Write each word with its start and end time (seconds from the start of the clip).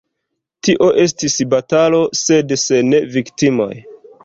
Tio 0.67 0.87
estis 1.03 1.35
batalo, 1.51 2.01
sed 2.23 2.57
sen 2.65 2.99
viktimoj. 3.19 3.73